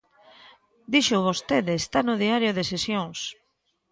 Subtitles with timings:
[0.93, 3.19] Díxoo vostede, está no Diario de Sesións.